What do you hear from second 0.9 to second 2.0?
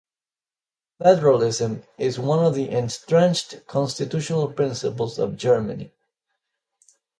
Federalism